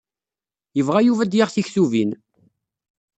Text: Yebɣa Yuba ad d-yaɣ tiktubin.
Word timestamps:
Yebɣa 0.77 1.01
Yuba 1.03 1.21
ad 1.23 1.29
d-yaɣ 1.31 1.49
tiktubin. 1.51 2.11